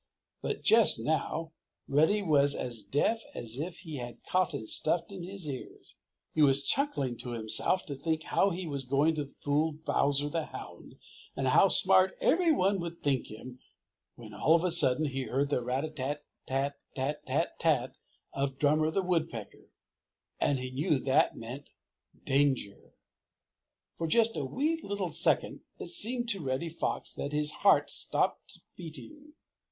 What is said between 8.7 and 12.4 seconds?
going to fool Bowser the Hound and how smart